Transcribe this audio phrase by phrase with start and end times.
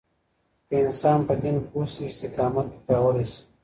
[0.67, 3.41] که انسان په دين پوه شي، استقامت به پیاوړی شي.